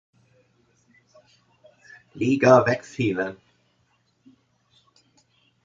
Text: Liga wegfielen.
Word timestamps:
Liga 2.15 2.65
wegfielen. 2.65 3.37